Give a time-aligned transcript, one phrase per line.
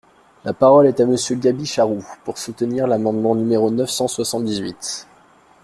[0.45, 5.07] La parole est à Monsieur Gaby Charroux, pour soutenir l’amendement numéro neuf cent soixante-dix-huit.